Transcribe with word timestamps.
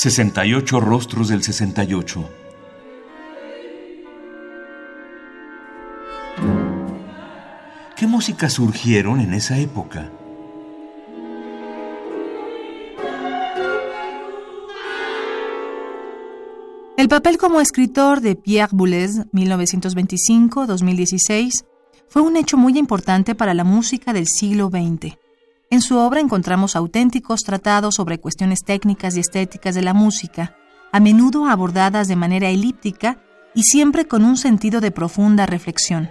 68 0.00 0.80
rostros 0.80 1.28
del 1.28 1.42
68. 1.42 2.26
¿Qué 7.98 8.06
músicas 8.06 8.54
surgieron 8.54 9.20
en 9.20 9.34
esa 9.34 9.58
época? 9.58 10.10
El 16.96 17.08
papel 17.08 17.36
como 17.36 17.60
escritor 17.60 18.22
de 18.22 18.36
Pierre 18.36 18.72
Boulez, 18.72 19.26
1925-2016, 19.34 21.66
fue 22.08 22.22
un 22.22 22.38
hecho 22.38 22.56
muy 22.56 22.78
importante 22.78 23.34
para 23.34 23.52
la 23.52 23.64
música 23.64 24.14
del 24.14 24.28
siglo 24.28 24.70
XX. 24.70 25.19
En 25.72 25.82
su 25.82 25.98
obra 25.98 26.18
encontramos 26.18 26.74
auténticos 26.74 27.42
tratados 27.42 27.94
sobre 27.94 28.18
cuestiones 28.18 28.64
técnicas 28.64 29.16
y 29.16 29.20
estéticas 29.20 29.76
de 29.76 29.82
la 29.82 29.94
música, 29.94 30.56
a 30.90 30.98
menudo 30.98 31.46
abordadas 31.46 32.08
de 32.08 32.16
manera 32.16 32.48
elíptica 32.48 33.22
y 33.54 33.62
siempre 33.62 34.06
con 34.06 34.24
un 34.24 34.36
sentido 34.36 34.80
de 34.80 34.90
profunda 34.90 35.46
reflexión. 35.46 36.10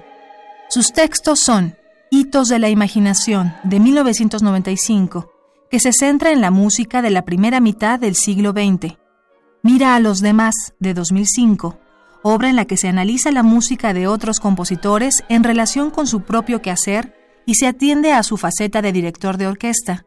Sus 0.69 0.93
textos 0.93 1.41
son 1.41 1.75
Hitos 2.09 2.47
de 2.47 2.57
la 2.57 2.69
Imaginación, 2.69 3.53
de 3.65 3.81
1995, 3.81 5.29
que 5.69 5.81
se 5.81 5.91
centra 5.91 6.31
en 6.31 6.39
la 6.39 6.51
música 6.51 7.01
de 7.01 7.09
la 7.09 7.25
primera 7.25 7.59
mitad 7.59 7.99
del 7.99 8.15
siglo 8.15 8.51
XX. 8.51 8.97
Mira 9.61 9.95
a 9.95 9.99
los 9.99 10.21
demás, 10.21 10.55
de 10.79 10.93
2005, 10.93 11.77
obra 12.23 12.49
en 12.49 12.55
la 12.55 12.63
que 12.63 12.77
se 12.77 12.87
analiza 12.87 13.29
la 13.31 13.43
música 13.43 13.93
de 13.93 14.07
otros 14.07 14.39
compositores 14.39 15.25
en 15.27 15.43
relación 15.43 15.91
con 15.91 16.07
su 16.07 16.21
propio 16.21 16.61
quehacer 16.61 17.18
y 17.49 17.55
se 17.55 17.65
atiende 17.65 18.13
a 18.13 18.21
su 18.21 18.37
faceta 18.37 18.83
de 18.83 18.91
director 18.91 19.37
de 19.37 19.47
orquesta, 19.47 20.05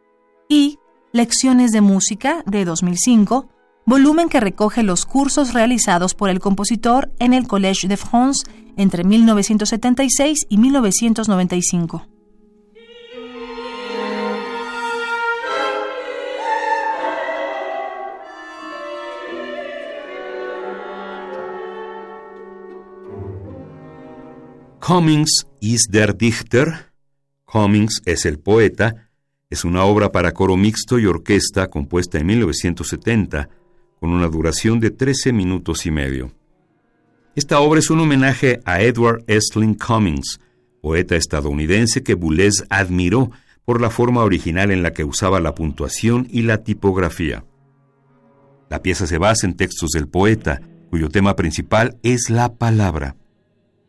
y 0.49 0.79
Lecciones 1.11 1.73
de 1.73 1.81
Música 1.81 2.45
de 2.47 2.65
2005, 2.65 3.49
volumen 3.85 4.29
que 4.29 4.39
recoge 4.39 4.85
los 4.85 5.07
cursos 5.07 5.53
realizados 5.53 6.15
por 6.15 6.31
el 6.31 6.39
compositor 6.39 7.11
en 7.19 7.33
el 7.35 7.49
Collège 7.49 7.89
de 7.89 7.97
France 7.97 8.49
entre 8.77 9.03
1976 9.03 10.47
y 10.49 10.57
1995. 10.57 12.07
Cummings 24.79 25.45
is 25.61 25.89
der 25.91 26.17
Dichter 26.17 26.92
Cummings 27.53 28.01
es 28.07 28.25
el 28.25 28.39
poeta, 28.39 29.11
es 29.51 29.67
una 29.67 29.85
obra 29.85 30.11
para 30.11 30.33
coro 30.33 30.57
mixto 30.57 30.99
y 30.99 31.05
orquesta 31.05 31.69
compuesta 31.69 32.19
en 32.19 32.27
1970 32.27 33.51
con 34.01 34.11
una 34.11 34.27
duración 34.29 34.81
de 34.81 34.91
13 34.91 35.35
minutos 35.35 35.85
y 35.85 35.91
medio. 35.91 36.33
Esta 37.37 37.61
obra 37.61 37.81
es 37.81 37.91
un 37.91 38.01
homenaje 38.01 38.61
a 38.65 38.81
Edward 38.81 39.23
Estling 39.27 39.75
Cummings, 39.75 40.41
poeta 40.81 41.15
estadounidense 41.15 42.03
que 42.03 42.15
Boulez 42.15 42.65
admiró 42.71 43.31
por 43.67 43.83
la 43.83 43.91
forma 43.91 44.23
original 44.23 44.71
en 44.71 44.83
la 44.83 44.95
que 44.95 45.05
usaba 45.05 45.39
la 45.39 45.55
puntuación 45.55 46.27
y 46.31 46.43
la 46.43 46.65
tipografía. 46.65 47.45
La 48.71 48.81
pieza 48.81 49.07
se 49.07 49.19
basa 49.19 49.47
en 49.47 49.59
textos 49.59 49.91
del 49.91 50.09
poeta, 50.09 50.63
cuyo 50.89 51.11
tema 51.11 51.37
principal 51.37 51.99
es 52.03 52.31
la 52.31 52.55
palabra. 52.55 53.17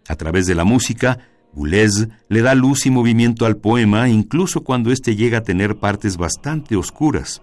A 0.09 0.17
través 0.17 0.47
de 0.47 0.55
la 0.55 0.65
música, 0.65 1.29
Boulez 1.53 2.07
le 2.29 2.41
da 2.41 2.55
luz 2.55 2.85
y 2.85 2.91
movimiento 2.91 3.45
al 3.45 3.57
poema 3.57 4.09
incluso 4.09 4.63
cuando 4.63 4.91
éste 4.91 5.15
llega 5.15 5.39
a 5.39 5.43
tener 5.43 5.77
partes 5.77 6.17
bastante 6.17 6.75
oscuras. 6.75 7.41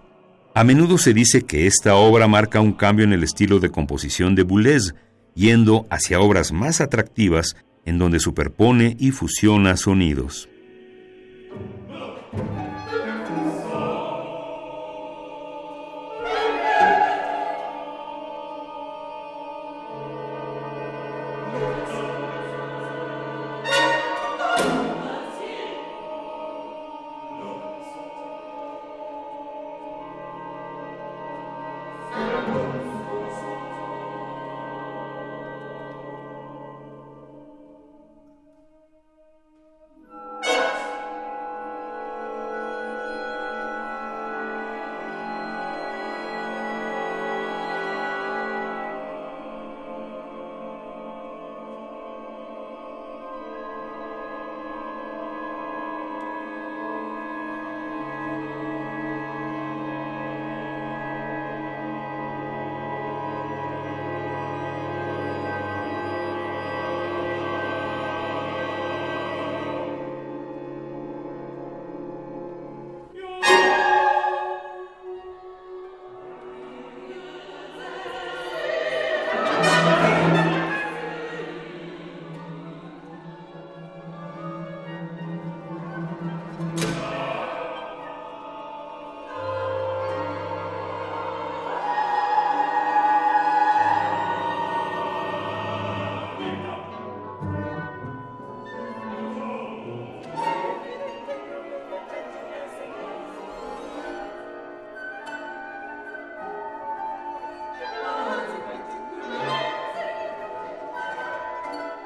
A 0.53 0.63
menudo 0.63 0.97
se 0.97 1.13
dice 1.13 1.43
que 1.43 1.65
esta 1.65 1.95
obra 1.95 2.27
marca 2.27 2.59
un 2.59 2.73
cambio 2.73 3.05
en 3.05 3.13
el 3.13 3.23
estilo 3.23 3.59
de 3.59 3.69
composición 3.69 4.35
de 4.35 4.43
Boulez, 4.43 4.93
yendo 5.33 5.87
hacia 5.89 6.19
obras 6.19 6.51
más 6.51 6.81
atractivas 6.81 7.55
en 7.85 7.97
donde 7.97 8.19
superpone 8.19 8.97
y 8.99 9.11
fusiona 9.11 9.77
sonidos. 9.77 10.49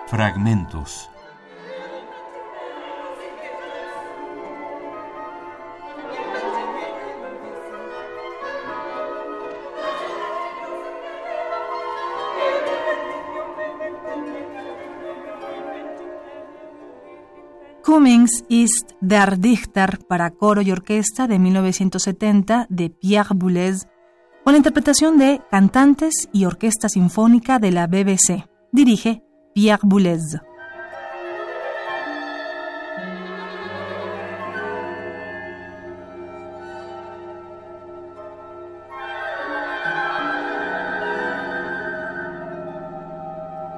Fragmentos. 0.07 1.09
Cummings 17.83 18.43
ist 18.47 18.95
der 19.01 19.37
Dichter 19.37 19.99
para 20.07 20.29
coro 20.29 20.61
y 20.61 20.71
orquesta 20.71 21.27
de 21.27 21.39
1970 21.39 22.67
de 22.69 22.91
Pierre 22.91 23.33
Boulez, 23.33 23.87
con 24.43 24.53
la 24.53 24.57
interpretación 24.57 25.17
de 25.17 25.41
cantantes 25.49 26.29
y 26.31 26.45
orquesta 26.45 26.89
sinfónica 26.89 27.57
de 27.57 27.71
la 27.71 27.87
BBC. 27.87 28.47
Dirige 28.71 29.24
Pierre 29.55 29.79
Boulez. 29.83 30.35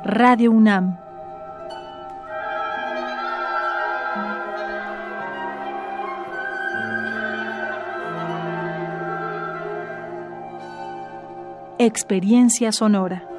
Radio 0.03 0.51
UNAM. 0.51 0.97
Experiencia 11.77 12.71
sonora. 12.71 13.37